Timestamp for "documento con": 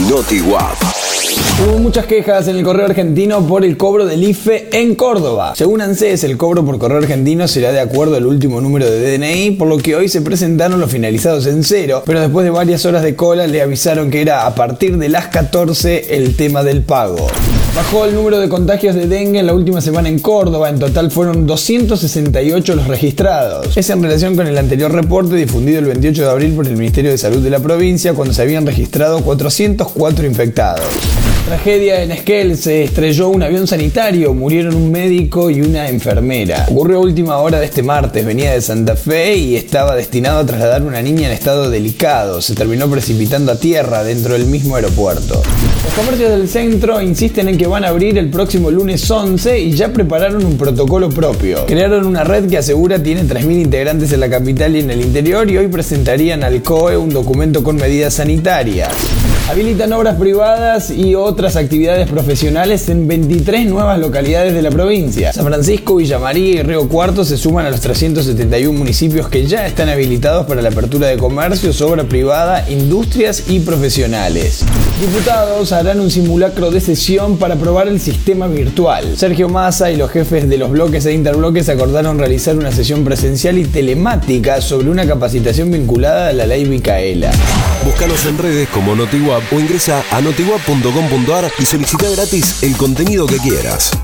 57.10-57.76